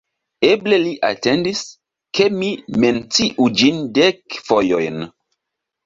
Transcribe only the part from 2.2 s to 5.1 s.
ke mi menciu ĝin dek fojojn.